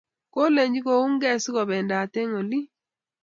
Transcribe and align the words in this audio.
Kolech 0.33 0.75
kounkey 0.85 1.37
sikobendat 1.43 2.13
eng' 2.21 2.37
olin 2.39 2.65